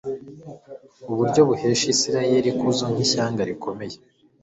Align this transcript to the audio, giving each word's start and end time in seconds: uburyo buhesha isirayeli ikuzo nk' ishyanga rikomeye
uburyo 1.11 1.41
buhesha 1.49 1.85
isirayeli 1.93 2.47
ikuzo 2.53 2.85
nk' 2.91 3.01
ishyanga 3.05 3.41
rikomeye 3.49 3.95